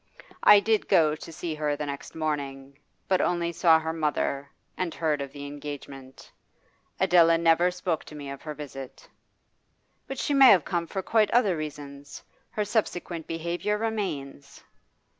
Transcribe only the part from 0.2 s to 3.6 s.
I did go to see her the next morning, but only